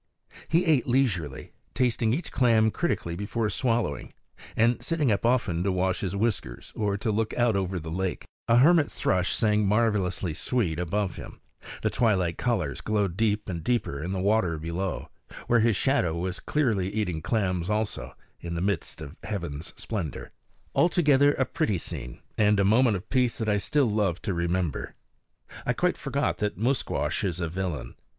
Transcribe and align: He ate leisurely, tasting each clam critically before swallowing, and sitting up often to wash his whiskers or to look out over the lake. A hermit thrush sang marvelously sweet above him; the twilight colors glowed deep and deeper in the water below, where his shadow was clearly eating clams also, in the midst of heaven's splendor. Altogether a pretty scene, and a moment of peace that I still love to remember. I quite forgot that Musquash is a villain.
He 0.47 0.65
ate 0.65 0.87
leisurely, 0.87 1.51
tasting 1.75 2.11
each 2.11 2.31
clam 2.31 2.71
critically 2.71 3.15
before 3.15 3.51
swallowing, 3.51 4.11
and 4.55 4.81
sitting 4.81 5.11
up 5.11 5.27
often 5.27 5.61
to 5.63 5.71
wash 5.71 5.99
his 5.99 6.15
whiskers 6.15 6.73
or 6.75 6.97
to 6.97 7.11
look 7.11 7.35
out 7.35 7.55
over 7.55 7.77
the 7.79 7.91
lake. 7.91 8.25
A 8.47 8.55
hermit 8.57 8.89
thrush 8.89 9.35
sang 9.35 9.67
marvelously 9.67 10.33
sweet 10.33 10.79
above 10.79 11.17
him; 11.17 11.39
the 11.83 11.91
twilight 11.91 12.39
colors 12.39 12.81
glowed 12.81 13.15
deep 13.15 13.47
and 13.47 13.63
deeper 13.63 14.01
in 14.01 14.11
the 14.11 14.17
water 14.19 14.57
below, 14.57 15.09
where 15.45 15.59
his 15.59 15.75
shadow 15.75 16.15
was 16.17 16.39
clearly 16.39 16.91
eating 16.91 17.21
clams 17.21 17.69
also, 17.69 18.15
in 18.39 18.55
the 18.55 18.59
midst 18.61 19.01
of 19.01 19.15
heaven's 19.23 19.71
splendor. 19.79 20.31
Altogether 20.73 21.35
a 21.35 21.45
pretty 21.45 21.77
scene, 21.77 22.21
and 22.39 22.59
a 22.59 22.65
moment 22.65 22.95
of 22.97 23.07
peace 23.11 23.37
that 23.37 23.47
I 23.47 23.57
still 23.57 23.85
love 23.87 24.19
to 24.23 24.33
remember. 24.33 24.95
I 25.63 25.73
quite 25.73 25.95
forgot 25.95 26.39
that 26.39 26.57
Musquash 26.57 27.23
is 27.23 27.39
a 27.39 27.47
villain. 27.47 27.93